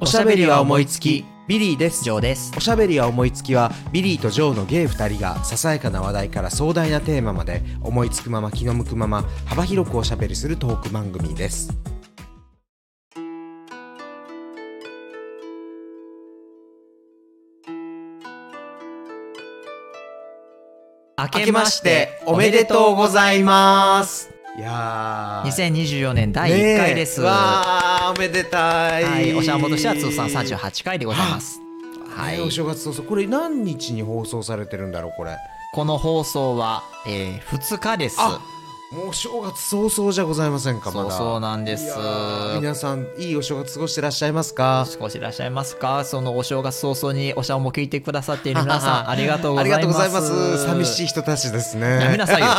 [0.00, 1.24] おしゃべりは思いつき。
[1.48, 2.04] ビリーです。
[2.04, 2.52] ジョーです。
[2.56, 11.76] おしゃべりは思いつきはビリーとジョーのゲイ2人がささやかな話題から壮大なテーマまで思いつくまま気の向くまま幅広くおしゃべりするトーク番組です。
[21.18, 25.50] 明明けましておめでとうございますいやー。
[25.72, 27.30] 2024年第1回です、ねえ。
[27.30, 29.04] わーおめでたい。
[29.04, 31.60] はいおしゃもとしては通算38回でございます。
[32.16, 32.38] ははい。
[32.38, 35.36] い、お正月早々これ何日に放送されてるんだろうこれ。
[35.74, 38.16] この放送は、えー、2日です。
[38.18, 38.40] あ
[38.90, 41.10] もう正月早々じゃございませんかまだ。
[41.10, 41.94] そうなんです。
[42.58, 44.86] 皆さんいいお正月過ごしてらっしゃいますか？
[44.88, 46.04] 少しいらっしゃいますか？
[46.04, 49.80] そのお正月早々におしゃも聞いてくださっている皆さん ありがとうごあざいます。
[49.80, 50.22] りがとうございま
[50.58, 50.66] す。
[50.66, 52.00] 寂しい人たちですね。
[52.02, 52.46] やめなさいよ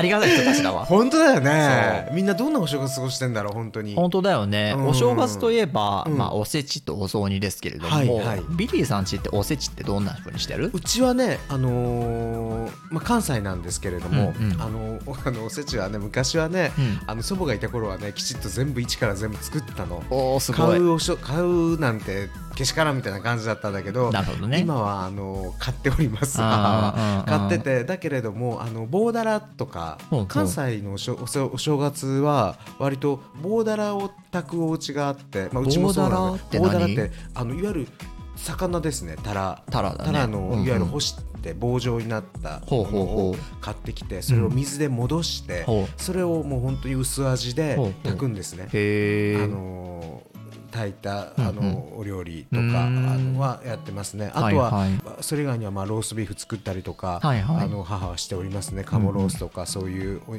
[0.00, 0.84] ありがたい人たちだわ。
[0.84, 2.08] 本当だよね。
[2.12, 3.94] みんなどんなお正月過ごしてんだろう本当に。
[3.94, 4.86] 本当だよね、うん。
[4.88, 6.16] お正月といえば、うん。
[6.16, 8.42] まあ、おせちとお雑煮ですけれども、はいはい。
[8.56, 10.70] ビリーさんちっておせちってどんな風にしてる？
[10.72, 14.62] うちはね、あのーまあ、関西なんですけれども、うんうん。
[14.62, 17.00] あの あのおせちはね昔はね、うん。
[17.06, 20.02] あの祖母がいた頃はねきちっと全部一から全部作ってたの。
[20.10, 20.78] おーす買ごい。
[20.78, 24.60] うおしょ買うなんてけしからんみたいな感じだったんだけどね。
[24.60, 26.38] 今はあの買っております。
[26.38, 29.98] 買っててだけれどもあの棒だらとか
[30.28, 37.88] 関西のおしょお正月は割と棒だらを炊くお家があって、まあ、うちもそうなんだ棒だらってあのいわゆる
[38.36, 39.16] 魚ですね。
[39.22, 39.62] タラ。
[39.70, 40.12] タラだね。
[40.12, 48.64] タラのいわゆる干して棒状になったほうほうものを買ってきてそれを水で戻してほそれをもう本当に薄味で炊くんですね。
[48.64, 50.29] あのー
[50.70, 54.30] 炊いたあのお料理とかあうんのはやってますね。
[54.34, 54.86] あとは
[55.20, 57.34] それ以外にはまあローストビーフ作ったりとかあ
[57.66, 58.84] の母はしておりますね。
[58.84, 60.36] 鴨ロースとかそういうお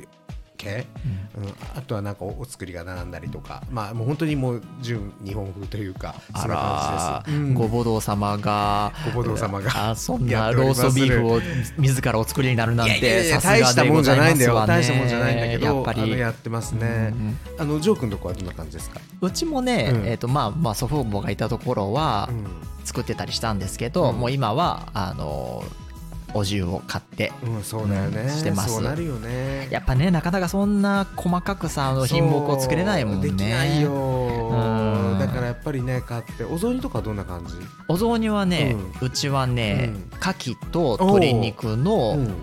[0.62, 0.86] 系
[1.38, 1.54] うん。
[1.76, 3.64] あとはなんかおお作りが並んだりとか。
[3.72, 7.38] まあもう本当にもう純日本風というかそあんなら感じです。
[7.38, 7.54] うん。
[7.54, 11.42] ごぼどう様がごぼどう様があそんなローストビーフを
[11.78, 14.68] 自らお作りになるなんてやさすがでございますわね。
[14.68, 17.14] 大したもんじゃないんだけどやっぱりあのやってますね。
[17.58, 19.02] あのジョー君のとこはどんな感じですか？
[19.22, 20.08] うちもね、うん。
[20.08, 22.46] えっ、とまあまあ祖父母がいたところはうん。
[22.84, 24.20] 作ってたりしたんですけど、うん。
[24.20, 25.64] もう今はあの
[26.34, 28.22] お重を買ってうんそうだよね。
[28.22, 28.74] うんしてます。
[28.74, 29.68] そうなるよね。
[29.70, 33.30] やっぱねなかなかそんな細かくさあの品目を作れないもんね。
[33.30, 33.92] できないよ。
[33.92, 35.20] うん。
[35.20, 36.44] だからやっぱりね買って。
[36.44, 37.54] お雑煮とかはどんな感じ？
[37.88, 40.20] お雑煮はね、ううちはね、うん。
[40.20, 42.22] 牡蠣と鶏肉のう。
[42.22, 42.34] ん。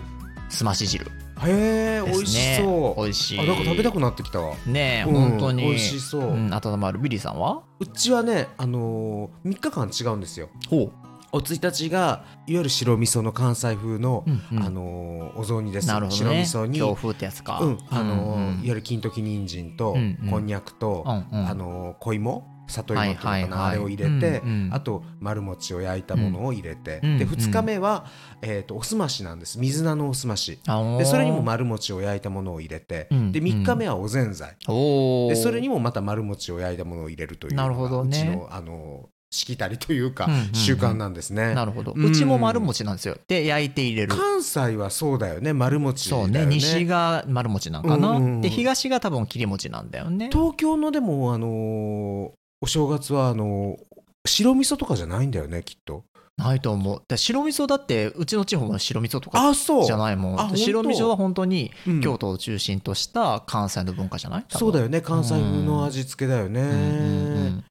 [0.49, 1.05] すまし汁
[1.43, 2.11] へえね。
[2.11, 3.01] 美味しそう。
[3.03, 3.39] 美味しい。
[3.39, 4.55] あなんか食べたくなってきたわ。
[4.65, 5.29] ねえ、うん。
[5.29, 5.63] 本当に。
[5.63, 6.21] 美味しそう。
[6.21, 7.61] うん、あとまあビリーさんは？
[7.79, 10.49] うちはねあのー、3日間違うんですよ。
[10.69, 10.91] ほ
[11.31, 14.63] お1日がいわゆる白味噌の関西風の、うんうん。
[14.63, 15.87] あのーお雑煮です。
[15.87, 15.93] ね。
[15.93, 17.59] 白味噌に京風ってやつか。
[17.61, 17.77] うん。
[17.89, 20.29] あのーうんうんいわゆる金時人参と、うんうん。
[20.29, 21.49] こんにゃくと、うんうん。
[21.49, 24.73] あのー小芋里芋っていうのかな、あれを入れて、うんうん。
[24.73, 27.17] あと丸餅を焼いたものを入れて、うんうん。
[27.17, 28.05] で2日目は、
[28.41, 29.59] えー、とおすましなんです。
[29.59, 30.59] 水菜のおすまし。
[30.97, 35.29] でそれにも丸餅を焼いたものを入れて、うんで3日目はおぜんざい、おー。
[35.29, 38.09] でそれにもまた丸餅を焼いたものを入れるというなるほどね。
[38.09, 40.53] うちのあのしきたりというか、うんうんうん。
[40.53, 41.53] 習慣なんですね。
[41.53, 43.17] なるほど、ううんちも丸餅なんですよ。
[43.27, 44.15] で焼いて入れる。
[44.15, 48.41] 関西はそうだよね丸餅だそうよねね西が丸餅なんかな、うんうんうん。
[48.41, 50.29] で東が多分切り餅なんだよね。
[50.31, 52.31] 東京のでもあのー
[52.61, 56.03] お正月はあのー白味噌とかじゃないんだよねきっと。
[56.37, 57.01] ないと思う。
[57.07, 59.85] で白味噌だってうちの地方も白味噌とかあそう。
[59.85, 60.57] じゃないもん。
[60.57, 62.01] 白味噌は本当にうん。
[62.01, 64.39] 京都を中心とした関西の文化じゃない？
[64.41, 67.63] よ、そうだよね関西風の味付けだよね、うんうんうん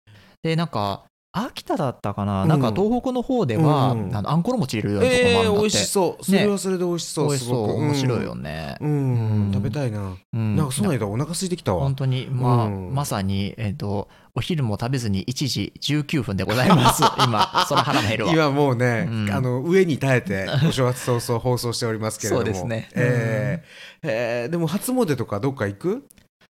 [0.43, 1.03] でなんか
[1.47, 2.49] 秋田だったかな、うん。
[2.49, 4.16] なんか東北の方では、うん。
[4.16, 6.25] あのあんころ餅入れるようなとこもあえー、るんだって、美味しそう。
[6.25, 7.71] それはそれで美味しそう、美味しそう。
[7.72, 9.53] 面白いよね、うん、うん。
[9.53, 10.56] 食べたいな、うん。
[10.56, 11.81] なんかそんなん言うたらお腹空いてきたわ。
[11.81, 12.94] 本当にまあ、うん。
[12.94, 17.03] まさに、えっとお昼も食べずに1時19分でございます。
[17.26, 18.32] 今そら腹も減るわ。
[18.32, 19.31] 今もうね、うん。
[19.32, 22.44] あの上に耐えてお正月早々放送しておりますけれども。
[22.44, 22.88] そうですね。
[22.94, 26.08] えーえーでも初詣とかどっか行く、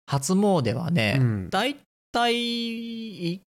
[0.06, 1.50] 初詣はね、うん。
[1.50, 1.76] 大
[2.12, 3.42] 体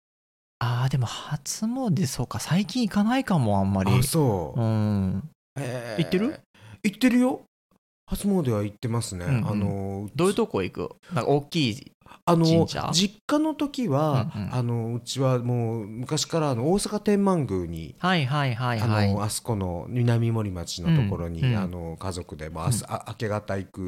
[0.66, 2.40] あーでも初詣そうか。
[2.40, 3.92] 最近行かないかもあんまり。
[3.92, 5.30] あそう、うん。
[5.60, 6.04] えー。
[6.04, 6.40] 行ってる？
[6.84, 7.42] 行ってるよ。
[8.06, 9.48] 初詣は行ってますね、うんうん。
[9.50, 10.96] あのどういうとこ行く？
[11.14, 11.92] なんか大きい
[12.26, 12.46] あの
[12.94, 14.56] 実家の時は、うんうん。
[14.56, 18.80] あのうちはもう昔からあの大阪天満宮にはいはいはい
[19.20, 21.58] あそこの南森町のところに、うんうん。
[21.58, 23.80] あの家族でもう朝、あ明け方行く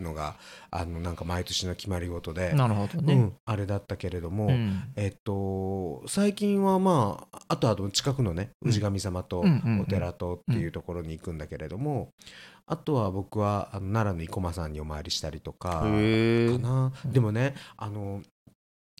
[0.00, 0.34] のが
[0.70, 4.82] あのなんか毎年の決まり事で、なるほどね、うん、あれだったけれども、うん。
[4.96, 8.72] えっと最近はまああとあと近くのねうん。
[8.72, 9.44] 氏神様と
[9.80, 12.12] お寺とっていうところに行くんだけれども、
[12.66, 18.22] あとは僕はあの奈良の生駒さんにお参りしたりとかかな、うんでもねあの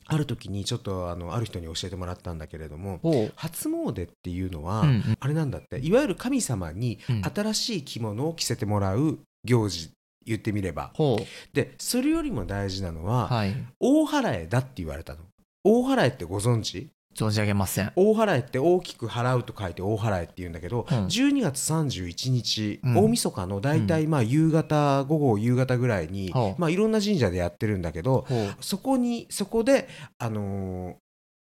[0.07, 3.01] ある時にちょっとあのある人に教えてもらったんだけれども
[3.37, 5.17] 初詣っていうのは、うんうん。
[5.19, 7.23] あれなんだっていわゆる神様にうん。
[7.25, 9.91] 新しい着物を着せてもらう行事
[10.27, 10.91] 言ってみれば。
[10.95, 11.19] ほ
[11.55, 13.55] でそれよりも大事なのうは、はい。
[13.81, 15.21] 大払いだって言われたの。
[15.65, 16.91] 大払いってご存知？
[17.15, 17.93] 存じ上げません。
[17.97, 21.07] 大払いって大きく払うと書いて大払いって言うんだけど、うん。
[21.07, 22.97] 12月31日、うん。
[23.05, 28.27] 大晦日の大体まあ夕方午後夕方ぐらいに、まあ、いろんな神社でやってるんだけど
[28.61, 29.89] そこにそこで、
[30.19, 30.95] あのー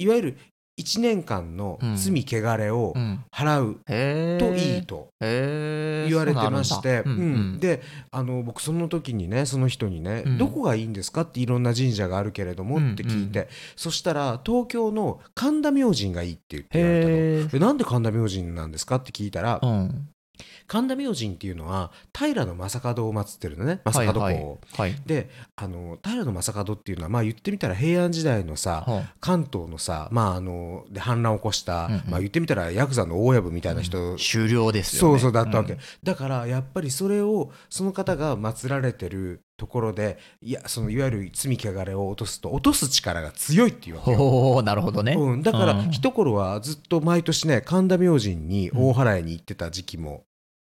[0.01, 0.37] いわゆる
[0.81, 3.25] 1年間のうん罪汚れをうん。
[3.33, 10.39] 払うへといいえと言われてまして、そうなんであの僕その時にねその人にね、うん。
[10.39, 12.93] どこがいいんですかっていろんな神社があるけれどもうんうん。
[12.93, 17.49] って聞いて、そしたら東京の神田明神がいいって言って言われたの。
[17.49, 20.09] でなんで神田明神なんですかって聞いたら、うん
[20.71, 23.81] 神田明神っていうのは平将門を祀ってるのね。
[23.93, 24.23] 将門公を。
[24.23, 24.35] はい。
[24.35, 25.03] はいはい。
[25.05, 32.03] であの平将門っていうのはまあ言ってみたら平安時代のさほう関東のさまああので反乱を起こした、うんうん。
[32.07, 35.19] まあ言ってみたらヤクザの大藪みたいな人、終了ですよね。
[35.19, 35.79] そうそうだったわけ、ん。
[36.05, 44.63] だからやっぱりそれをその方が祀られてるところでいやそのいわゆる罪汚れを落とすと落とす力が強いっていうわけよ。
[44.63, 45.15] なるほどね。
[45.15, 45.91] うん、だからうん。
[45.91, 50.23] 一頃はずっと毎年ね神田明神に大払いに行ってた時期も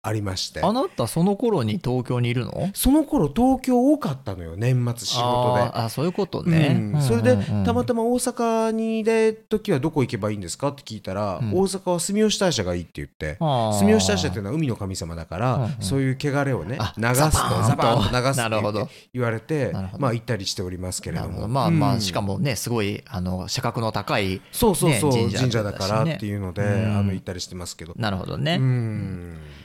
[0.07, 2.69] ありまして、あなたその頃に東京にいるの？
[2.75, 5.61] その頃東京多かったのよ年末仕事で。
[5.61, 7.01] あーあそういうことね、うん。
[7.01, 10.67] それでたままたま大阪にいる時はどこ行けばいいんですか？
[10.67, 11.51] って聞いたら、うん。
[11.53, 15.75] 大阪は住吉大社がいいって言って住吉大社っていうのは海の神様だから、うんうん。
[15.79, 18.11] そういう汚れをねあ流すとザバーン。
[18.11, 18.83] と流すなるほど。
[18.83, 21.47] って言われてまあ行ったりしておりますけれども。
[21.47, 22.01] まあまあ、うん。
[22.01, 26.97] しかもねすごいあの社格の高いそうそうそう、ね神社だからっていうので、うん。
[26.97, 29.37] あの行ったりしてますけど、なるほどね、うん。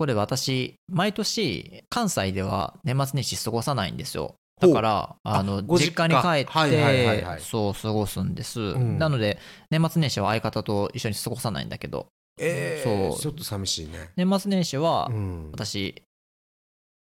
[0.00, 4.34] ころで私毎年関西では年末年始過ごさないんですよ。
[4.60, 6.08] だからあのご実家。
[6.08, 7.40] に帰っはいはいはいてはい。
[7.40, 8.98] そう過ごすんです、ん。
[8.98, 9.38] なので
[9.70, 12.06] 年末年始は相方と一緒に過ごさないんだけど。
[12.38, 13.20] えー、そう。
[13.20, 14.10] ちょっと寂しいね。
[14.16, 16.02] 年末年始はうん、私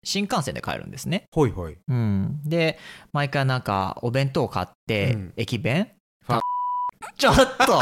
[0.04, 1.78] 新幹線で帰るんですね、ほいほい。
[1.88, 2.80] うん、で
[3.14, 5.34] 毎回なんかお弁当買って、うん。
[5.38, 5.92] 駅弁？
[7.18, 7.80] ちょっと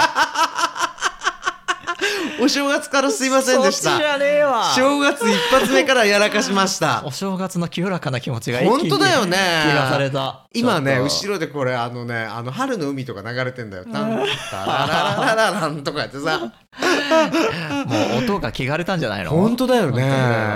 [2.42, 4.14] お正月からすいませんでしそっちじた。
[4.14, 4.74] ゃねえわ。
[4.76, 7.04] 正月一発目からやらかしました。
[7.08, 7.12] お。
[7.12, 9.38] 正月の清らかな気持ちが一気に本当だよね。
[9.66, 10.46] 切らされた。
[10.54, 13.86] 今ね後ろでこれあのねあの春の海とか流れてんだよ。
[13.86, 16.40] タンタララララランとかやってさ。
[17.88, 19.32] もう音が汚れたんじゃないの？
[19.32, 20.04] 本当だよね。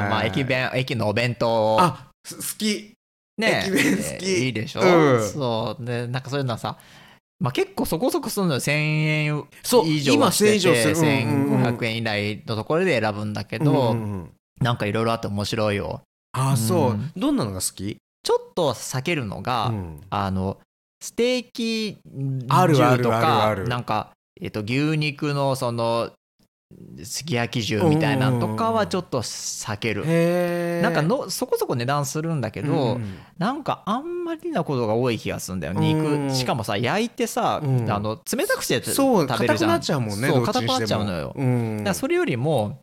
[0.10, 2.94] まあ駅弁駅のお弁当あす好き。
[3.38, 4.46] ね駅弁好き。
[4.46, 5.28] いいでしょ、うん。
[5.28, 5.86] そう。
[5.86, 6.76] でなんかそういうのはさ
[7.42, 9.46] まあ、結構そこそこするのよ1000円
[9.86, 10.96] 以上はして今1000以上する。
[10.96, 11.64] てうんうんうん。
[11.66, 13.96] 1500円以内のところで選ぶんだけうんど、
[14.62, 16.02] なんかいろいろあって面白いよ。
[16.34, 16.94] あそうう。
[16.94, 17.98] んどんなのが好き？
[18.24, 20.02] ちょっと避けるのが、うん。
[20.12, 20.60] あの
[21.02, 26.12] ステーキ重とかなんか、えっと、牛肉のその
[27.04, 30.06] すき焼き重みたいなのとかはちょっと避ける。
[30.82, 33.18] なんかのそこそこ値段するんだけど、うん。
[33.38, 35.74] なんかあんまりなことが多い気がするんだよ。
[35.76, 35.80] うん。
[35.82, 37.92] 肉しかもさ焼いてさ、うん。
[37.92, 39.70] あの冷たくしてそう食べるじゃん。
[39.70, 40.28] 硬くなっちゃうもんね。
[40.28, 41.34] そう硬くなっちゃうのよ。
[41.36, 41.78] うん。
[41.78, 42.80] だからそれよりも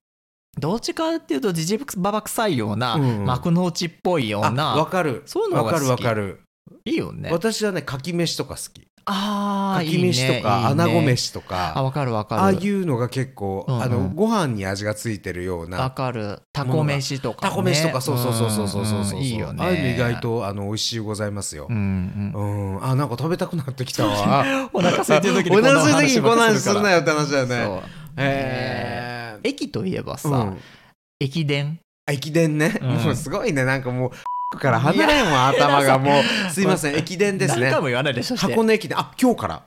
[0.58, 3.24] どっちかっていうとじじばば臭いような、うん。
[3.24, 5.22] 幕の内っぽいようあなわかる。
[5.26, 5.82] そういうのが好き。
[5.84, 6.40] わかるわかる。
[6.84, 7.30] いいよね。
[7.30, 8.86] 私はねかき飯とか好き。
[9.10, 11.82] ああかき飯とか穴子飯とあか。
[11.82, 12.42] わかるわかる。
[12.42, 13.82] ああいうのが結構、うんうん。
[13.82, 16.42] あのご飯に味がついてるようわなかる。
[16.52, 19.64] タコ飯とか、ね、タコ飯とかそうそうそうそうそうそうそう、んんいいよね。
[19.64, 21.66] ああいうの意外とあの美味しいございますよ。
[21.70, 22.74] う、んううん。
[22.76, 22.84] ん。
[22.84, 24.68] あなんか食べたくなってきたわ。
[24.72, 27.76] お腹空いてる時にお腹空いてる時にこんな 話するんなよって話だよねそう。
[27.76, 27.82] へ
[28.16, 29.38] え。
[29.44, 30.58] 駅といえばさ、うん。
[31.20, 31.78] 駅伝？
[32.10, 32.88] 駅伝ね、うん。
[33.04, 33.64] も うすごいね。
[33.64, 34.10] なんかもう
[34.56, 36.50] から離れんわ頭がもう。
[36.50, 37.64] すいません駅伝ですね。
[37.66, 38.98] 何回も言わないでしょ箱根駅伝。
[38.98, 39.62] あ今日から。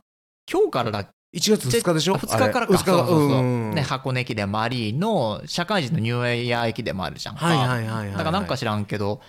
[0.51, 1.03] 今日からだ。
[1.33, 2.73] 1月2日でしょ？2日からか。
[2.73, 3.39] 2日そうそうそう。
[3.39, 7.35] うんね、箱根駅伝もありの社会人のニューイヤー駅伝もあるじゃん。
[7.35, 9.21] か、はいはいはいだからなんか知らんけど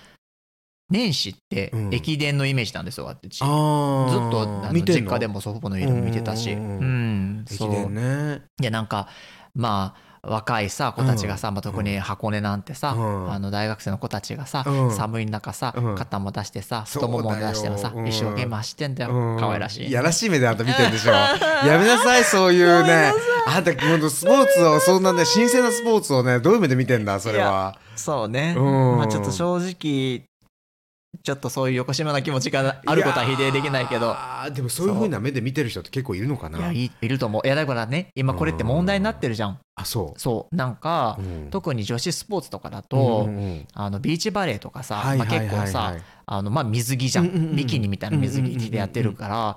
[0.91, 1.95] 年始ってうん。
[1.95, 6.53] 駅伝のイメージなんですよ私、ずっと実家でも祖父母の家でも見てたし。
[6.55, 8.43] ううん駅伝ね。
[8.57, 9.09] でなんか
[9.55, 13.33] まあ若いさ子たちがさ、まあ、特に箱根なんてさ、うん。
[13.33, 14.91] あの大学生の子たちがさ、うん。
[14.93, 15.95] 寒い中さ、うん。
[15.97, 18.07] 肩も出してさ太ももも出してもさ、うん。
[18.07, 19.41] 一生懸命走ってんだよ、うん。
[19.41, 19.91] 可愛らしい。
[19.91, 21.13] やらしい目であんた見てるでしょ。
[21.13, 23.13] やめなさいそういうね。
[23.49, 23.77] あんたス
[24.25, 27.77] ポーツをそんなね新鮮なスポーツをねどういう目で見てんだそれは。
[27.97, 28.97] そうね、うん。
[28.99, 30.23] まあちょっと正直
[31.23, 34.07] ちょっとそういう横島な気持ちがあることは否定できないけど。
[34.07, 36.59] やーでもそういう風な目で見てる人って結構いるのかな。
[36.59, 37.47] いやいいると思う。
[37.47, 39.59] いやだからね今これって問題になってるじゃん。
[39.75, 40.21] あそう。
[40.21, 40.57] そう。
[40.57, 41.49] なんか、うん。
[41.51, 43.67] 特に女子スポーツとかだと、うんうんうん。
[43.75, 49.57] あのビーチバレーとかさ、はいまあ、結構さあのまあ水着じゃん,、うんうんうんビキニみたいな水着着てやってるから、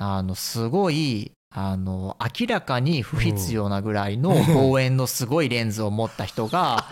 [0.00, 6.84] あのすごいあの明らかに不必要なぐらいの望遠のすごいレンズを持った人が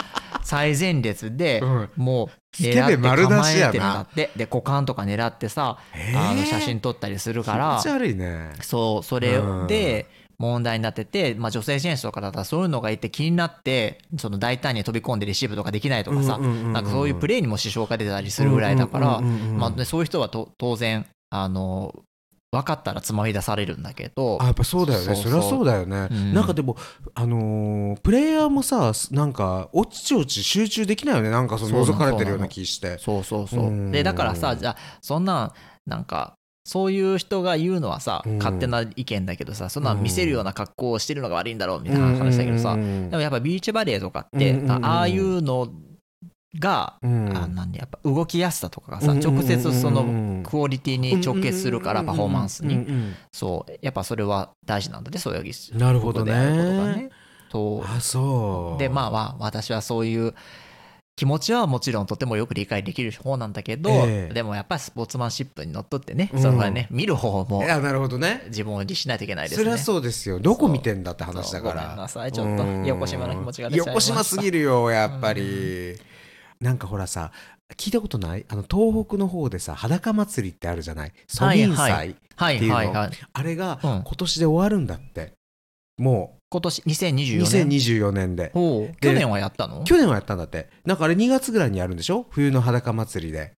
[0.43, 1.91] 最前列でうん。
[1.97, 4.03] もうスケベ丸出しやな。
[4.03, 6.31] ってで股間とか狙ってさへー。
[6.31, 7.79] あの写真撮ったりするから。
[7.83, 8.53] 気持ち悪いね。
[8.63, 10.07] そうそれで
[10.39, 21.93] 問題になってて、まあ、女性選手とかだったらそういうのがいて気になってその大胆に飛び込んでレシーブとかできないとかさなんかそういうプレーにも支障が出たりするぐらいだからまあねそういう人はと当然あの
[22.51, 24.39] 分かったらつまみ出されるんだけど。
[24.41, 25.15] あやっぱそうだよね。
[25.15, 26.35] そりゃそうだよね、うん。
[26.35, 26.77] なんかでも
[27.15, 31.31] あのープレイヤーもさなんかおちおち集中できないよね。
[31.31, 32.99] なんかその覗かれてるような気して。
[32.99, 33.71] そうそうそうう。
[33.71, 33.91] ん。
[33.93, 35.53] でだからさじゃあそんなん
[35.87, 38.39] なんかそういう人が言うのはさうん。
[38.39, 42.77] 勝手な意見だけどさそんなん見せるような格好をしてるのが悪いんだろうみたいな話だけどさ。
[42.77, 45.69] でもやっぱビーチバレーとかって、ああいうの
[46.59, 47.37] が、うん。
[47.37, 52.87] あなんでやっぱ動きやすさとかがさ、直接そのクオリティに直結するから、パフォーマンスに、
[53.33, 57.11] そうやっぱそれは大事なんだねそういうなるほどね。
[57.51, 58.79] ことであそう。
[58.79, 60.35] でまあまあ私はそういう
[61.17, 64.35] 気持ちはもちろんとてもよく理解できる方なんだけど、ええ。
[64.35, 66.41] でもやっぱりスポーツマンシップにのっとってね、うん。
[66.41, 68.45] それはね見る方もいやなるほどね。
[68.47, 69.65] 自分を律しないといけないですね。
[69.65, 70.39] そりゃそうですよ。
[70.39, 72.33] どこ見てんだって話だかそうごめんらなさい。
[72.33, 72.87] ちょっとうん。
[72.87, 74.15] 横島な気持ちが出ちゃいました。
[74.15, 75.99] 横島すぎるよやっぱり
[76.61, 77.31] なんかほらさ
[77.77, 78.45] 聞いたことない？
[78.49, 81.13] あの東北の方でさ裸祭りってあるじゃない？
[81.27, 83.11] ソミン祭、っていうの？
[83.33, 83.91] あれがうん。
[83.91, 85.33] 今年で終わるんだって。
[85.99, 88.53] も今年う2024年？2024年で。
[89.01, 89.85] 去年はやったの？
[89.85, 90.69] 去年はやったんだって。
[90.85, 92.27] なんかあれ2月ぐらいにやるんでしょ？
[92.31, 93.53] 冬の裸祭りで、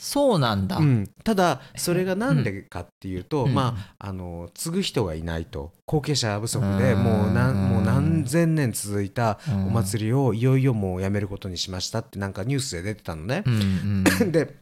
[0.00, 3.54] そうなんだ、うん、ただそれがなんでかっていうと、うん。
[3.54, 7.02] まああの継ぐ人がいないと後継者不足でうん。
[7.02, 9.66] もう何もう何千年続いたうん。
[9.66, 13.42] お祭りをいよいよもうやめることにしましたってなんかニュースで出てたのね。
[13.44, 13.50] う。
[13.50, 14.04] ん。
[14.22, 14.30] うん。
[14.30, 14.56] で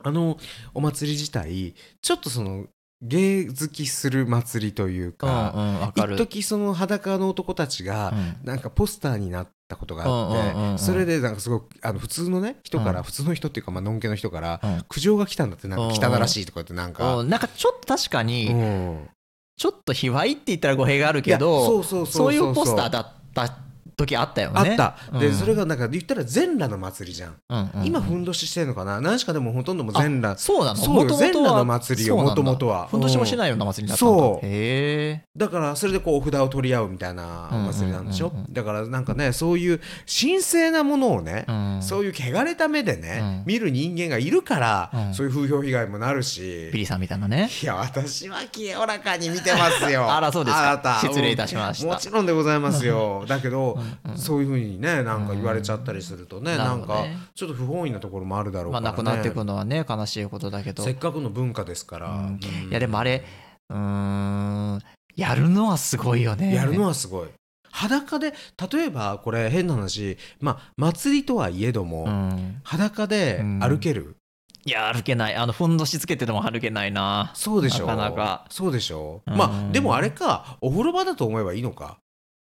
[0.00, 0.38] あの
[0.74, 2.66] お祭り自体ちょっとその
[3.00, 5.80] 芸好きする祭りといううんか、うん。
[5.80, 6.16] わかる。
[6.16, 8.46] 一時その裸の男たちがうん。
[8.46, 13.04] なんかポスターになったことがあってそれでなんかすごくあの普通のね人から、うん。
[13.04, 14.84] 普通の人っていうかまあのんけの人からうん。
[14.88, 17.28] 苦情が来たんだってなんか汚らしいとかってなんか、うん。
[17.28, 19.08] なんかちょっと確かに、うん。
[19.56, 23.67] ちょっと卑猥って言ったら語弊があるけどそういうポスターだった
[23.98, 24.54] 時あったよね。
[24.56, 25.34] あった、でうん。
[25.34, 27.86] それがなんか言ったら全裸の祭りじゃん、うんうんうん。
[27.86, 29.00] 今ふんどししてんのかな？
[29.00, 30.38] 何しかでもほとんどもう全裸。
[30.38, 30.76] そうなの？
[30.76, 32.42] そう全裸の祭りよそうなんだ。
[32.42, 32.86] 元々は。
[32.86, 34.14] ふんどしもしないような祭りだったんだ。
[34.16, 34.46] そう。
[34.46, 35.24] へえ。
[35.36, 38.46] だからそれでこうお札を取り合うみたいなお祭りなんでしょ、うんうんうん。
[38.46, 41.82] うんだからなんかねそういう神聖なものをね、うん。
[41.82, 43.42] そういう汚れた目でね、うん。
[43.46, 45.14] 見る人間がいるから、うん。
[45.14, 46.70] そういう風評被害もなるし。
[46.72, 47.48] ビリーさんみたいなね。
[47.62, 50.10] いや私は清らかに見てますよ。
[50.12, 50.70] あらそうですか。
[50.70, 51.00] あなた。
[51.00, 51.86] 失礼いたしました。
[51.86, 53.24] もちろんでございますよ。
[53.26, 54.10] だけど、うん。
[54.12, 56.58] うんそういうふうにねなんか言われちゃったりするとね、うん。
[56.58, 57.04] なんか
[57.34, 59.02] ちょっと不本意なところもあるだろうまあから、ね。
[59.04, 60.82] なくなっていくのはね悲しいことだけど。
[60.82, 62.26] せっかくの文化ですから、うん。
[62.26, 62.38] うん。
[62.70, 63.24] いやでもあれ
[63.70, 64.82] うーん
[65.16, 66.54] やるのはすごいよね。
[66.54, 67.28] やるのはすごい。
[67.70, 68.32] 裸で
[68.72, 72.60] 例えばこれ変な話まあ祭りとはいえども、うん。
[72.64, 74.16] 裸で歩ける、
[74.64, 75.34] いや歩けない。
[75.34, 77.30] あのふんどしつけてても歩けないな。
[77.34, 78.46] そうでしょなかなか。
[78.48, 79.36] そうでしょうん。
[79.36, 81.98] まあでもあれかお風呂場だと思えばいいのか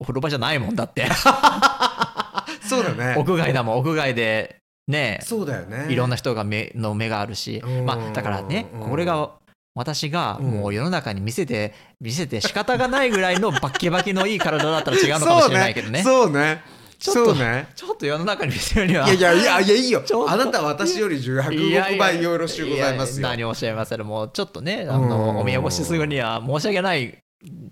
[0.02, 1.06] お風呂場じゃないもんだって。
[2.68, 3.14] そうだね。
[3.16, 4.56] 屋外だもん屋外で。
[4.88, 5.20] ね。
[5.22, 5.86] そうだよね。
[5.88, 7.62] いろんな人が目の目があるし。
[7.64, 7.86] うん。
[7.86, 8.90] まあだからねうん。
[8.90, 9.30] これが
[9.76, 10.50] 私がうん。
[10.50, 16.02] もう世の中に見せて見せて仕方がないぐらいの バッキバキのいい体だったら違うのかもしれないけどね。
[16.02, 16.62] そうね。
[16.98, 17.68] ちょっとね。
[17.76, 19.08] ちょっと世の中に見せるには。
[19.08, 20.02] いやいやいやいやいいよ。
[20.28, 23.26] あなたは私より100億倍よろしゅうございますよ。
[23.26, 23.96] やや何をおっしゃいます。
[23.98, 25.08] もうちょっとねあうん。
[25.08, 27.21] のお見汚しするには申し訳ない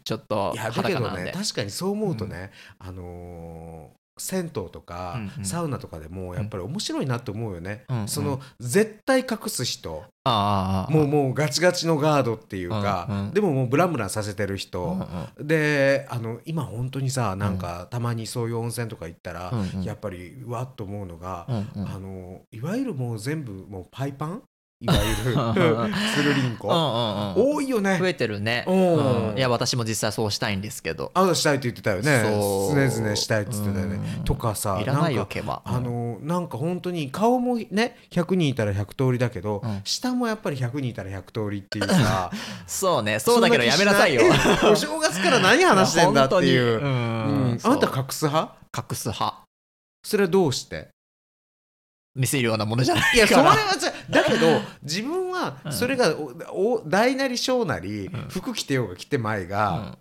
[0.05, 1.25] ちょっといやだけど裸なんで。
[1.25, 8.09] ね確かにそう思うとね、あのー銭湯とか、うんうんサウナとかでもやっぱり面白いなって思うよね、うんうん。
[8.09, 13.31] その絶対隠す人、ああもうもうガチガチのガードっていうか、うんうん。
[13.33, 15.47] でももうブランブランさせてる人、うんうん。
[15.47, 19.85] であの今本当にさなんかたまにそういう温泉とか行ったら、うんうん。
[19.85, 21.91] やっぱりうわっと思うのが、うんうん。
[21.91, 24.43] あのいわゆるもう全部もうパイパン
[24.83, 25.95] いわゆるうん。
[26.15, 27.99] つるりんこ、うんうんうん多いよね。
[27.99, 29.31] 増えてるね、うん。
[29.31, 29.37] うん。
[29.37, 31.11] いや私も実際そうしたいんですけど。
[31.15, 32.23] あしたいって言ってたよね。
[32.25, 32.75] そう。
[32.75, 34.01] 常々したいって言ってたよね。
[34.19, 34.25] うん。
[34.25, 35.61] とかさいらないよ毛は。
[35.65, 39.81] あのなんか本当に顔もね100人いたら100通りだけど、うん。
[39.85, 42.31] 下もやっぱり100人いたら100通りっていうか。
[42.67, 43.19] そうね。
[43.19, 44.23] そうだけどやめなさいよ。
[44.65, 47.59] お正月から何話してんだっていう、うん。
[47.63, 48.55] あなた隠す派？
[48.75, 49.43] 隠す派。
[50.03, 50.89] それはどうして？
[52.21, 55.73] 見せるようなものじゃないいやそれはじゃだけど 自分はうん。
[55.73, 56.15] それが
[56.53, 58.29] おお大なり小なりうん。
[58.29, 59.99] 服着てようが着てまいが、うん。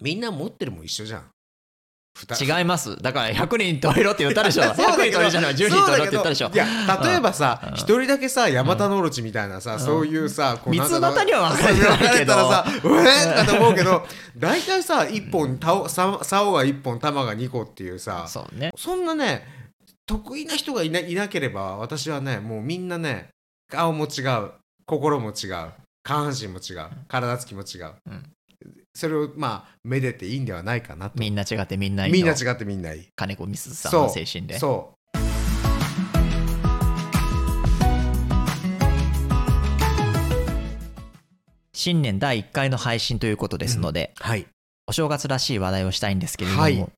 [0.00, 1.30] みんな持ってるもん一緒じゃん。
[2.40, 2.96] 違います。
[3.02, 4.62] だから100人取れろって言ったでしょ。
[4.74, 6.50] そうだ100けど人取れじゃない10人取れろって言ったでしょ。
[6.54, 6.66] いや
[7.04, 7.74] 例えばさうん。
[7.74, 12.06] 一人だけさ山田のオロチみたいなさそういうさ三つ股には分かれてないけど。
[12.06, 14.06] 分かれたらさうえーとかと思うけど
[14.38, 18.70] 大体さ一本たおさ竿が1本玉が2個っていうさそうね。
[18.76, 19.55] そんなね
[20.08, 23.30] 得意な人がいないなければ私はねもうみんなね
[23.68, 24.52] 顔も違う
[24.86, 25.72] 心も違う下
[26.04, 28.22] 半身も違う体つきも違う、うん。
[28.94, 31.18] それをまあめでていいんではないかなと。
[31.18, 32.18] みんな違ってみんないいの？
[32.18, 33.08] みんな違ってみんないい。
[33.16, 34.60] 金子みすずさんの精神で。
[34.60, 34.94] そ
[41.72, 44.46] 新年第1回の配信ということですので、うはい。
[44.86, 46.88] お正月らしい話題をしたいんですけれども、はい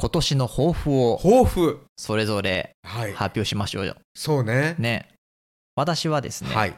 [0.00, 1.80] 今年の抱負を抱負。
[1.98, 3.12] それぞれはい。
[3.12, 3.96] 発表しましょうよ。
[4.14, 4.74] そうね。
[4.78, 5.08] ね。
[5.76, 6.74] 私はですね、はい。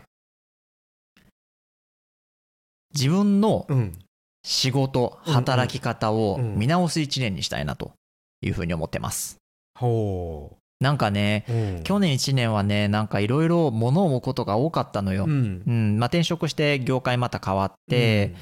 [2.93, 3.99] 自分のうん。
[4.45, 7.93] 仕事、うん働き方をうん見直す1年にしたいなと
[8.41, 9.37] いうふうに思ってます。
[9.79, 11.83] ほなんかね、う、うん。
[11.85, 15.25] 去年1年はね、なんかいろいろ物を思うことが多かったのよ。
[15.25, 15.63] うん。
[15.67, 15.99] うん。
[15.99, 18.35] まあ、転職して業界また変わって、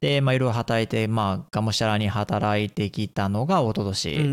[0.00, 4.32] で、まあ、いろいろ働いて、まあ、がむしゃらに働いてきたのが一昨年、うんうんう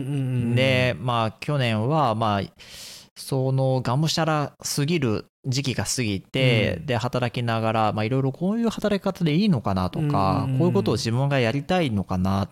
[0.53, 2.41] んで、まあ、去年は、まあ、
[3.15, 6.85] そのがむしゃらすぎる時期が過ぎて、うん。
[6.85, 12.49] で働きながら、まあ、いろいろこういう働き方でいいのかなとか、うんこういうことを自分がやりたいのかなっ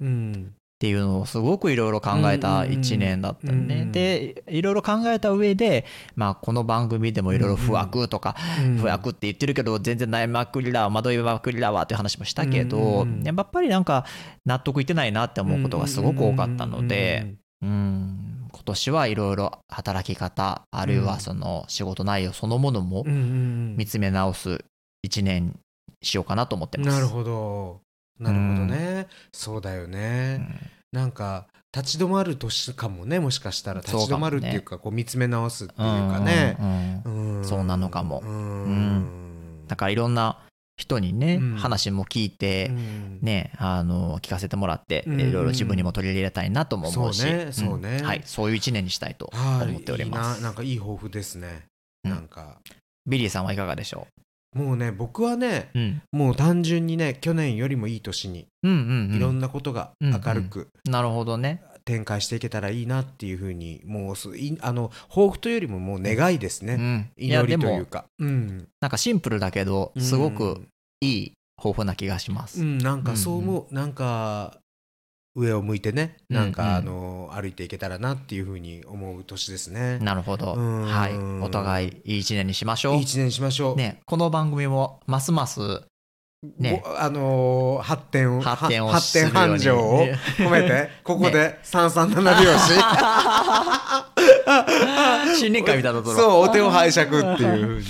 [0.76, 3.84] うんていうのをすごくいろいろ考えた1年だったね。
[3.84, 14.06] うんでいろいろ考えた上で、まあ、この番組でもいろいろ不惑とか、うん不惑って言ってるけど全然悩みまくりだわ惑いまくりだわっていう話もしたけど、うんやっぱりなんか
[14.46, 24.64] 納得いってないなって思うことがすごく多かったので、うん今年はいろいろ働き方あるいはその仕事内容そのものも見つめ直す
[25.08, 25.54] 1年に
[26.02, 26.90] しようかなと思ってます。
[26.90, 27.85] なるほど
[28.20, 30.60] なるほどね、そうだようね、ん。
[30.92, 33.82] なんか立ち止まる年かもねもしかしたら。
[33.82, 37.38] 立ち止まるっていうかこう見つめ直すっていうかね、うんうんうん。
[37.38, 37.46] うん。
[37.46, 38.22] そうなのかも。
[38.26, 39.66] うん。
[39.68, 40.40] だからいろんな
[40.78, 41.58] 人にね、うん。
[41.58, 43.20] 話も聞いて、うん。
[43.22, 45.20] ね、あの聞かせてもらって、うん。
[45.20, 47.24] いろいろ自分にも取り入れたいなとも思うし。
[47.52, 50.38] そうねはい、そういう一年にしたいとはい思っております。
[50.38, 51.66] いいななんかいい抱負ですね、
[52.06, 52.12] うん。
[52.12, 52.60] なんか。
[53.06, 54.08] ビリーさんはいかがでしょ
[54.56, 59.16] もうね僕はねう、うん、もう単純にね去年よりもいい年にうんうんうん。
[59.16, 61.62] いろんなことが明るくなるほどね。
[61.84, 68.06] 展開していけたらいいなっていうふうにもうすいあの抱負というよりももう願いですね、うん、祈りというか。
[68.18, 68.68] うん。
[68.82, 70.66] なんかシンプルだけどすごく
[71.02, 74.60] いい抱負な気がします、うん、なんかそう思う、なんか
[75.36, 76.70] 上を向いてねなんか、うん。
[76.70, 80.00] うんあの歩いていけたらなっていうふうに思う年ですね。
[80.00, 80.84] なるほど、うん。
[80.84, 81.18] はい。
[81.44, 83.74] お互いいい一年にしましょいい一年にしましょう。
[83.74, 85.82] うねこの番組もますます
[86.58, 86.82] ね。
[86.84, 90.18] ごあのー発展を発展をは発展繁盛をね。
[90.38, 92.56] 込めて ここで三三七拍子、
[95.38, 97.86] 新年会みたいなところそうお手を拝借っていうふうに、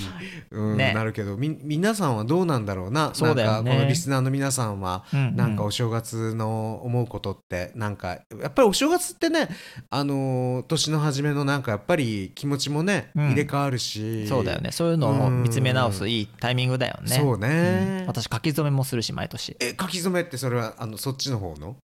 [0.50, 0.92] うんね。
[0.94, 3.10] なるけどみ皆さんはどうなんだろうな。
[3.14, 3.72] そうだよね。
[3.72, 5.36] このリスナーの皆さんはうんうん。
[5.36, 8.08] なんかお正月の思うことってなんか
[8.40, 9.48] やっぱりお正月ってね
[9.90, 13.28] あのー年の初めのなんかやっぱり気持ちもね、うん。
[13.30, 14.26] 入れ替わるし。
[14.26, 14.72] そうだよね。
[14.72, 17.16] そういうのを見つめ直すいいタイミングだよね。
[17.16, 18.06] そうね、うん。
[18.06, 19.56] 私書き初めもするし毎年。
[19.60, 21.76] え書き初めってそれはあのそっちの方の？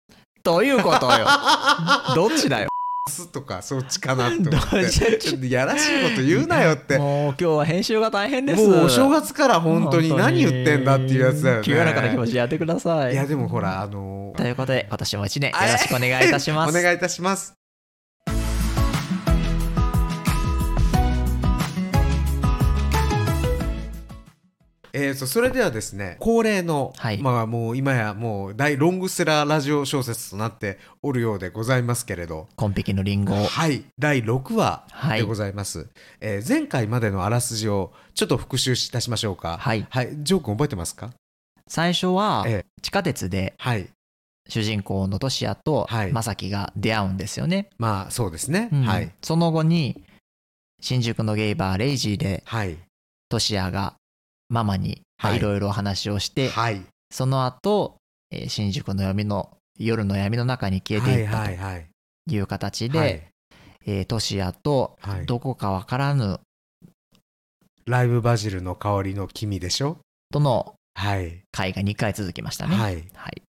[0.43, 1.27] どういうことよ。
[2.15, 2.70] どっちだよ？
[3.11, 4.49] すとかそっちかなって。
[4.49, 6.99] 思ってちちょっとやらしいこと言うなよって。
[6.99, 8.63] ももう今日は編集が大変です。
[8.63, 11.63] うお正月から本当に何言ってんだっていうやつだよね。
[11.63, 13.13] 清らかな気持ちでやってください。
[13.13, 14.37] いやでもほらあのー。
[14.37, 16.71] ということで今年も一年よろしくお願いいたします。
[16.79, 17.60] お願いいたします
[25.01, 27.19] えー、とそれではですね恒例の、はい。
[27.19, 32.49] まあもう今やもう大ロングセラーラジオ小説となっておるようでございますけれど。
[32.57, 33.35] コンペキのリンゴ。
[33.35, 33.85] をはい。
[33.99, 35.21] 第6話はい。
[35.21, 35.89] でございます、
[36.21, 39.59] えー前回までのあらすじをちょっと復習いたしましょうか。
[39.59, 39.87] はい。
[39.89, 40.11] はい。
[40.19, 41.11] ジョー君覚えてますか？
[41.69, 43.89] 最初はえ地下鉄ではい。
[44.49, 46.13] 主人公のトシヤとはい。
[46.13, 48.83] マサキが出会うんですよね、まあそうですね、うん。
[48.83, 49.13] はい。
[49.23, 50.03] その後に
[50.81, 52.77] 新宿のゲイバーレイジーではい。
[53.29, 53.95] トシヤが
[54.51, 55.37] ママにはい。
[55.37, 56.83] いろいろお話をして、はい。
[57.11, 57.97] その後、
[58.31, 61.87] えー新宿の闇の夜の闇の中に消えていったはいはいはい。
[62.29, 63.23] という形で、はい。
[63.87, 65.27] えートシヤとはい。
[65.27, 66.41] どこかわからぬ
[67.87, 69.99] ライブバジルの香りの君でしょ？
[70.33, 71.41] とのはい。
[71.53, 72.77] 回が2回続きましたね。
[72.77, 72.99] ははい。
[72.99, 73.03] い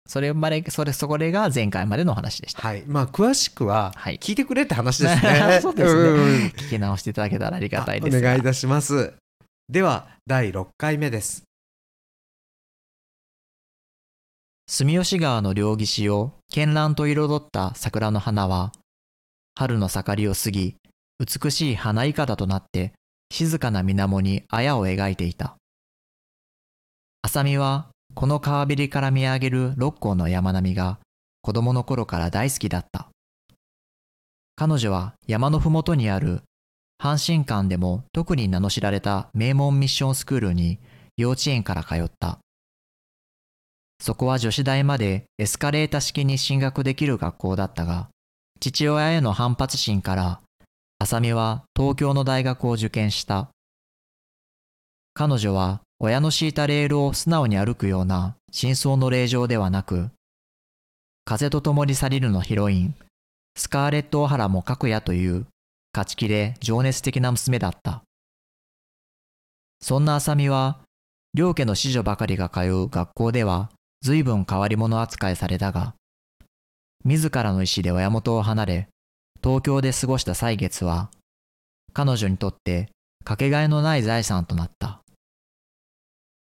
[0.08, 2.62] それまで、それ、それが前回までのお話でした。
[2.62, 2.84] はい。
[2.86, 4.18] まあ詳しくははい。
[4.18, 5.60] 聞いてくれって話ですね。
[5.64, 6.10] そうですね。
[6.10, 8.46] んん聞き直していただけたらありがたいですあお願いいが。
[8.46, 9.14] たします
[9.72, 11.46] では第6回目です
[14.68, 18.74] 住吉川の両岸を絢爛と彩った桜の花は、
[19.56, 20.76] 春の盛りを過ぎ、
[21.20, 22.92] 美しい花いかだとなって
[23.30, 25.56] 静かな水面に綾を描いていた。
[27.22, 31.00] 浅見はこの川べりから見上げる六甲の山並みが
[31.42, 33.08] 子供の頃から大好きだった。
[34.58, 36.42] 彼女は山のふもとにある
[37.02, 40.78] 阪神館でも特に名の知られた名門ミッションスクールに
[41.18, 42.38] 幼稚園から通った。
[44.00, 48.10] そこは女子大までエスカレータ式に進学できる学校だったが、
[48.60, 50.42] 父親への反発心から、
[51.00, 53.50] 浅見は東京の大学を受験した。
[55.16, 60.12] 彼女は親の敷いたレールを素直に歩くような真相の令状ではなく、
[61.26, 62.96] 風と共に去りるのヒロイン、
[63.58, 65.48] スカーレット・オハラも書くやという
[65.94, 68.04] 勝ち気で情熱的な娘だった。
[69.82, 70.80] そんな浅見は、
[71.34, 75.96] 両家の子女ばかりが通う学校では随分変わり者扱いされたが、
[77.04, 78.88] 自らの意志で親元を離れ、
[79.44, 81.10] 東京で過ごした歳月は、
[81.94, 82.90] 彼女にとって
[83.24, 85.02] かけがえのない財産となった。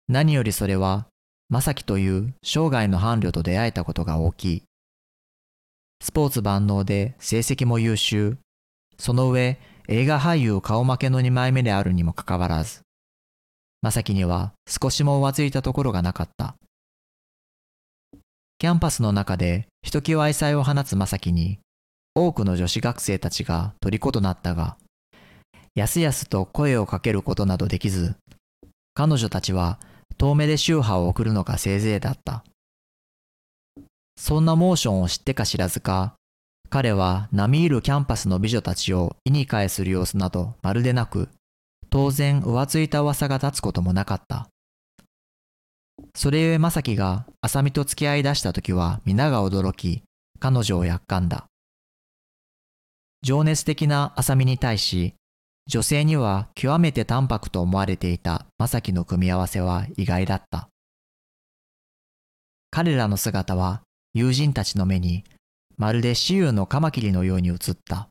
[0.08, 1.08] 何よりそれは、
[1.50, 4.64] 正樹という生涯の伴侶と出会えたことが大きい。
[6.02, 8.38] スポーツ万能で成績も優秀、
[8.98, 12.82] その上映画俳優顔負けの2枚目であるにもかかわらず、
[13.82, 16.56] 正樹には少しも浮ついたところがなかった。
[18.58, 21.60] キャンパスの中でひときわ愛妻を放つ正樹に、
[22.16, 24.78] 多くの女子学生たちが虜となったが、
[25.76, 28.16] やすやすと声をかけることなどできず、
[28.94, 29.80] 彼女たちは
[30.18, 32.46] 遠目で宗派を送るのがせいぜいだった。
[34.16, 36.14] そんなモーションを知ってか知らずか、
[36.70, 41.30] 彼は並みいるキャンパスの美女たちを意に介する様子などまるでなく、
[41.90, 44.50] 当然浮ついた噂が立つこともなかった。
[46.16, 50.04] それゆえ正樹が浅見と付き合い出した時は皆が驚き、
[50.40, 51.46] 彼女をやっかんだ。
[53.22, 55.14] 情熱的な浅見に対し、
[55.68, 60.68] 女性には極めて淡白と思われていた正樹の組み合わせは意外だった。
[62.70, 65.24] 彼らの姿は友人たちの目に
[65.78, 68.10] まるで雌雄のカマキリのように映った。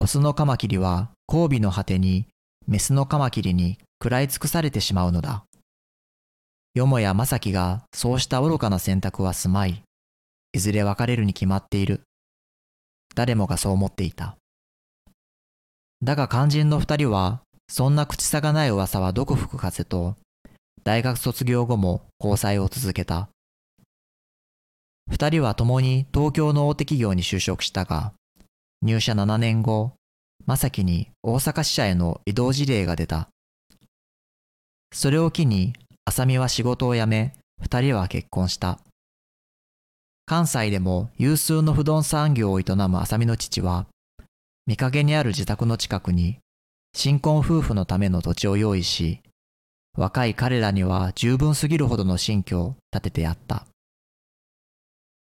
[0.00, 2.26] オスのカマキリは交尾の果てに
[2.66, 5.44] メスのカマキリに食らい尽くされてしまうのだ。
[6.74, 9.82] よもや正樹がそうした愚かな選択はすまい、
[10.52, 12.02] いずれ別れるに決まっている。
[13.16, 14.36] 誰もがそう思っていた。
[16.02, 20.14] だが肝心の二人は、そんな口さがない噂はどこ吹く風と、
[20.84, 23.28] 大学卒業後も交際を続けた。
[25.10, 28.12] 二人は共に東京の大手企業に就職したが、
[28.82, 29.92] 入社7年後、
[30.46, 33.28] 正樹に大阪支社への移動事例が出た。
[34.92, 38.78] それを機に浅見は仕事を辞め、二人は結婚した。
[40.26, 43.86] 関西でも有数の不動産業を営む浅見の父は、
[44.66, 46.38] 見かけにある自宅の近くに
[46.94, 49.20] 新婚夫婦のための土地を用意し、
[49.96, 53.66] 若い彼らには十分すぎるほどの新居を建ててやった。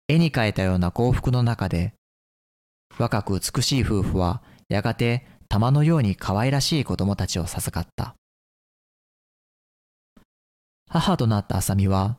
[0.08, 1.94] 絵に描いたような幸福の中で、
[2.98, 8.16] 若く美しい夫婦はやがて玉のように可愛らしい子供たちを授かった。
[10.90, 12.18] 母となった浅見は、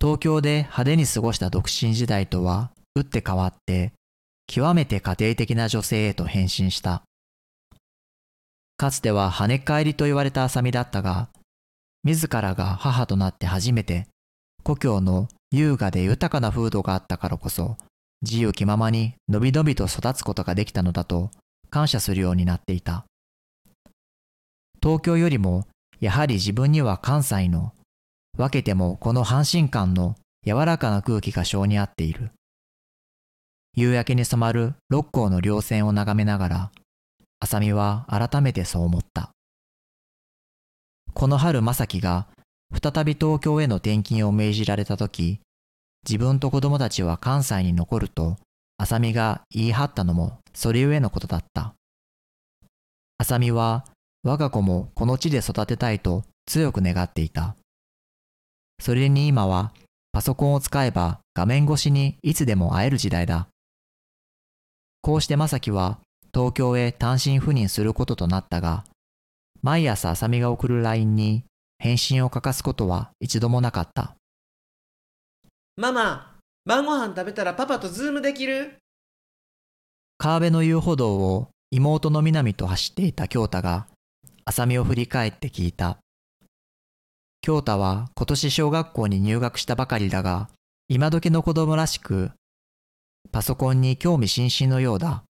[0.00, 3.92] 東京で派手に過ごした独身時代とは打って変わって、
[4.46, 7.02] 極めて家庭的な女性へと変身した。
[8.76, 11.28] かつては跳ね返りと言われた浅見だったが、
[12.04, 14.06] 自らが母となって初めて、
[14.66, 17.76] 故郷の優雅で豊かな風土があったからこそ、
[18.22, 21.30] 自由気ままにのびのびと育つことができたのだと
[21.70, 23.04] 感謝するようになっていた。
[24.82, 25.68] 東京よりも、
[26.00, 27.74] やはり自分には関西の
[28.36, 32.32] 分けてもこの阪神間の柔らかな空気が性に合っている。
[33.76, 36.70] 夕焼けに染まる六甲の稜線を眺めながら、
[37.38, 39.30] 浅見は改めてそう思った。
[41.14, 42.26] この春正樹が
[42.72, 45.40] 再び東京への転勤を命じられた時、
[46.08, 48.36] 自分と子供たちは関西に残ると、
[48.78, 51.74] 浅見が言い張ったのもそれゆえのことだった。
[53.18, 53.84] 浅見は
[54.22, 57.56] 我が子もこの地で育てたいと強く願っていた。
[58.78, 59.72] それに今は
[60.12, 63.48] パソコンを使えば画面越しにいつでも会える時代だ。
[65.00, 66.00] こうして正樹は
[66.34, 68.84] 東京へ単身赴任することとなったが、
[69.62, 71.44] 毎朝浅見が送る LINE に
[71.78, 74.16] 返信を欠かすことは一度もなかった。
[75.76, 78.78] ママ、晩ご飯食べたらパパとズームできる？
[80.18, 83.86] 川辺の遊歩道を妹の南と走っていた京太が、
[84.44, 85.98] 浅見を振り返って聞いた。
[87.42, 90.48] 京太は今年小学校に入学したばかりだが、
[90.88, 92.30] 今時の子供らしく、
[93.30, 95.24] パソコンに興味津々のようだ。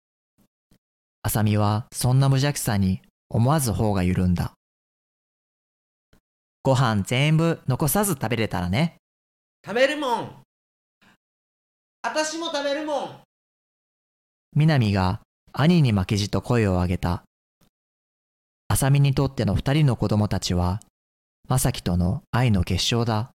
[1.23, 4.53] 浅見はそんな無邪気さに思わず頬が緩んだ。
[6.65, 8.97] ご飯全部残さず食べれたらね。
[9.67, 10.31] 食べるもん
[12.03, 13.11] 私も食べるもん
[14.57, 15.21] 南が
[15.53, 17.23] 兄に負けじと声を上げた。
[18.69, 20.81] 浅見にとっての二人の子供たちは、
[21.51, 23.31] 正樹との愛の結晶だ。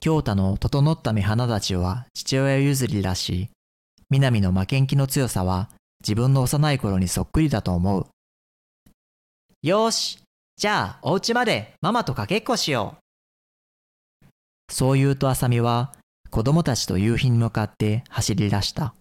[0.00, 3.50] 京太の整った目鼻立ちは父親譲りだし、
[4.08, 5.68] 南の負けん気の強さは
[6.00, 8.06] 自分の幼い頃にそっくりだと思う。
[9.62, 10.20] よーし、
[10.60, 12.98] じゃあお家までママとかけっこしよ
[14.20, 14.26] う。
[14.70, 15.94] そう言うとあさみは
[16.28, 18.92] 子供たちと夕日に向かって走り出した。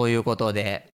[0.00, 0.88] ということで、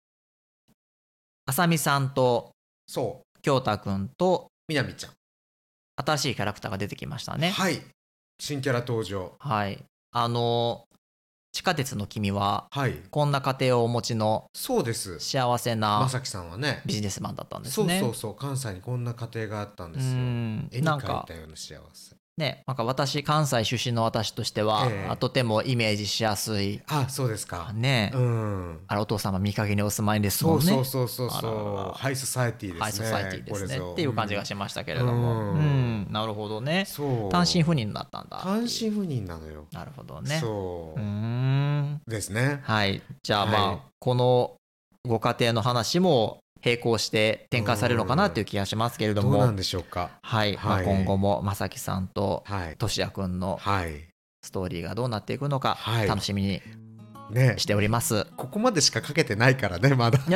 [1.46, 2.52] あさみさんと
[2.86, 3.40] そう。
[3.42, 5.12] 京太くんとみなみちゃん。
[5.96, 7.50] 新しいキャラクターが出てきましたね。
[7.50, 7.82] はい。
[8.38, 9.34] 新キャラ登場。
[9.40, 9.82] はい。
[10.12, 10.84] あの、
[11.50, 12.94] 地下鉄の君は、はい。
[13.10, 15.18] こんな家庭をお持ちのそうです。
[15.18, 16.82] 幸せなまさきさんはね。
[16.86, 17.98] ビジネスマンだったんですそうね。
[17.98, 18.36] そうそう。
[18.36, 20.12] 関西にこんな家庭があったんうですよ。
[20.14, 20.68] ん。
[20.70, 27.72] 絵に描いなんかたような幸せね、なんか私、関西出身の私としては、えとてもイメージしやすい、あそうですか。
[27.74, 28.80] ね、うん。
[28.86, 30.64] あれお父様見かけにお住まいですそもんね。
[30.64, 31.98] うそうそうそうそう。
[31.98, 32.80] ハイソサエティですね。
[32.80, 36.06] ハイソサイティですねっていう感じがしましたけれども、ううん。
[36.08, 36.84] ん、なるほどね。
[36.86, 37.28] そう。
[37.30, 38.38] 単身赴任になったんだ。
[38.38, 39.66] 単身赴任なのよ。
[39.70, 40.38] なるほどね。
[40.40, 42.00] そうーん。
[42.06, 42.60] ですね。
[42.62, 43.02] はい。
[43.22, 43.78] じゃあまあ、はい。
[43.98, 44.54] この
[45.06, 50.10] ご家庭の話も並行して展開されるのかなという気がしますけれども、どうなんでしょうか。
[50.22, 50.56] はい。
[50.56, 52.76] まあ、はい今後もまさきさんとはい。
[52.76, 54.08] としやくんのはい。
[54.44, 56.08] ストーリーがどうなっていくのかはい。
[56.08, 56.62] 楽しみに
[57.30, 57.54] ね。
[57.58, 58.26] しております。
[58.36, 60.18] ここまでしかかけてないからねまだ。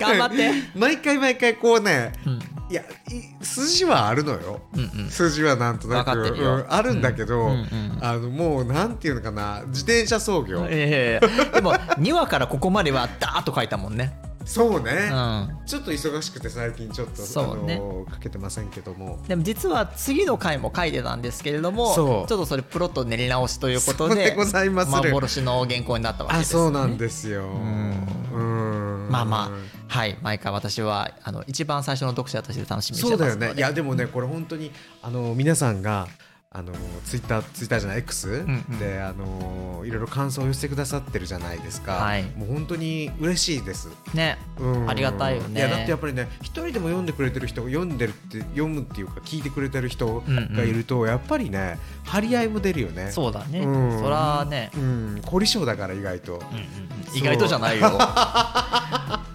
[0.00, 0.50] 頑張って。
[0.78, 2.53] 毎回毎回こうねうん。
[2.74, 4.62] いやい筋はあるのよ。
[4.74, 5.08] うんうん。
[5.08, 6.10] 筋はなんとなく。
[6.10, 9.62] うんあるんだけど、うんうんあのもうなんていうのかな。
[9.68, 14.18] 自転車操業、ええでも2話からここまではダーッと書いたもんね。
[14.44, 15.66] そうね、うん。
[15.66, 19.22] ちょっと忙しくて最近ちょっとそうかけてませんけども。
[19.28, 24.90] でも実は次の回も書いてたんですけれどもちょっとそれプロット練り直しということででございます。
[24.90, 26.64] 幻の原稿になったわけあですよね。
[26.64, 27.42] そうなんですよ。
[27.44, 28.08] ん。
[28.34, 28.73] うん
[29.14, 29.50] まあま
[29.88, 33.54] はい毎回私はあの一番最初の読者として楽しみにしそうだよてますので。
[33.54, 33.58] ね。
[33.58, 34.72] いやでもねこれ本当に
[35.02, 36.08] あの皆さんが
[36.56, 36.72] あの
[37.04, 38.78] ツイッターツイッターじゃない X、んうん。
[38.78, 42.22] であのいろいろ感想を寄せてくださってるじゃないですか、はい。
[42.36, 44.38] もう本当に嬉しいです、ね。
[44.60, 44.88] うん。
[44.88, 45.58] ありがたいよね。
[45.58, 53.10] いやだってやっぱりね一人でも読んでくれてる人読んでるって読むっていうか聞いてくれてる人がいると、やっぱりね張り合いも出るよね。
[53.10, 53.98] そうだね、うん。
[53.98, 55.22] そらね、うん。
[55.24, 57.18] 凝り性だから意外と、うんうんうん。
[57.18, 57.90] 意外とじゃないよ。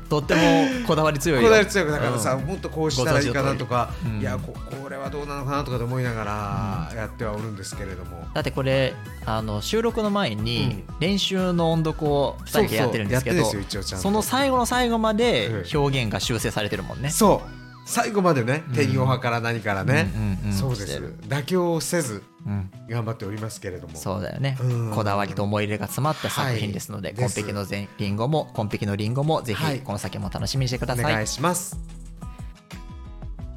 [0.09, 0.41] とっても
[0.87, 1.43] こだわり強いよ。
[1.43, 2.45] こだわり強くだからさ、うん。
[2.45, 8.93] もっとこうしたらいいかなとか、いやここれはどうなのかなとかで思いながらやってはおるんですけれども、だってこれ
[9.25, 15.79] あの収録の前に練習の音読を2人でやってるんですけどその最後の最後までうん。
[15.79, 17.09] 表現が修正されてるもんね。
[17.09, 17.49] そう。
[17.85, 18.75] 最後までねうん。
[18.75, 21.01] 手におはから何からね、うんうんうんそうです。
[21.27, 22.71] 妥協をせずうん。
[22.87, 23.95] 頑張っておりますけれども。
[23.95, 24.57] そうだよね。
[24.61, 24.91] うん。
[24.91, 27.17] こだわりと思い入れが詰まった作品ですので、はい。
[27.17, 27.65] コンペキの
[27.97, 29.77] リンゴもコンペキのリンゴもぜはい。
[29.77, 31.13] ひこの先も楽しみにしてくだおさい。
[31.13, 31.98] 願いします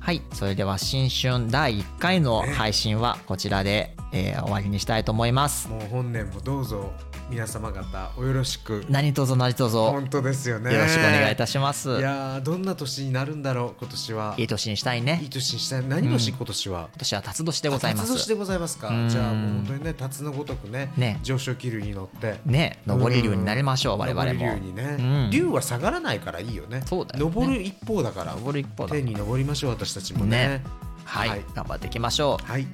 [0.03, 5.69] はい、それでは新春第1回の配信はこちらで、えー終わりにしたいと思います。
[5.69, 6.93] もう本年もどうぞ
[7.33, 8.85] 皆様方およろしく。
[8.91, 9.75] 何卒何卒。
[9.75, 10.71] よ本当ですよね。
[10.71, 11.89] ろしくお願いいたします。
[11.89, 14.35] いやーどんな年になるんだろう今年は。
[14.37, 15.19] いい年にしたいね。
[15.23, 15.31] いい。
[15.31, 15.89] 年にしたい。
[15.89, 16.81] 何年、今年は？
[16.91, 18.09] 今年は辰年でございます。
[18.09, 18.89] 辰年でございますか。
[18.89, 19.09] うん。
[19.09, 21.21] じゃあもう本当にね辰のごとくねね。
[21.23, 22.39] 上昇気流に乗って。
[22.45, 24.39] ね、上り竜になりましょう、我々も。
[24.39, 24.59] 竜。
[24.59, 25.31] にね、うん。
[25.31, 26.83] 竜は下がらないからいいよね。
[26.85, 27.35] そうだよね。
[27.35, 28.35] 上る一方だから。
[28.35, 30.37] 上る一方だ天に登りましょう私たちもね。
[30.37, 30.65] ね。
[31.07, 31.45] はい、はい。
[31.55, 32.53] 頑張っていきましょう。
[32.53, 32.67] はい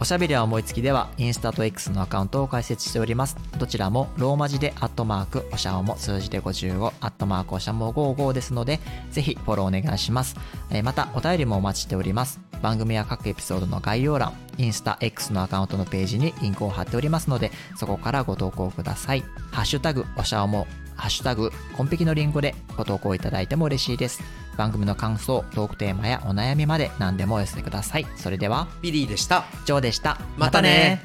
[0.00, 3.36] おしゃべりは思いつきではインスタと X のアカウントを開設しております。
[3.58, 10.36] どちらもローマ字でアットマークおしゃおも数字で55アットマークおしゃも55ですのでぜひフォローお願いします。
[10.70, 12.40] えまたお便りもお待ちしております。
[12.62, 19.22] 番組や各エピソードの概要欄、インスタ X のアカウントのページにリンクを貼っておりますのでそこからご投稿ください。
[19.50, 20.66] ハッシュタグおしゃおも
[21.00, 24.22] ハッシュタグ、コンペキのリンゴでご投稿いただいても嬉しいです。
[24.56, 28.06] 番組の感想、トークテーマやお悩みまで何でもお寄せください。
[28.16, 30.18] それでは、ビリーでしたジョーでした。
[30.36, 31.02] またね